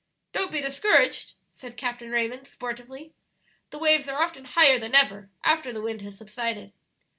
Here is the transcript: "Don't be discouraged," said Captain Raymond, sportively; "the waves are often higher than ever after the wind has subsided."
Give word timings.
"Don't 0.33 0.51
be 0.51 0.61
discouraged," 0.61 1.35
said 1.51 1.77
Captain 1.77 2.09
Raymond, 2.09 2.47
sportively; 2.47 3.13
"the 3.69 3.77
waves 3.77 4.09
are 4.09 4.19
often 4.19 4.45
higher 4.45 4.79
than 4.79 4.95
ever 4.95 5.29
after 5.43 5.71
the 5.71 5.79
wind 5.83 6.01
has 6.01 6.17
subsided." 6.17 6.73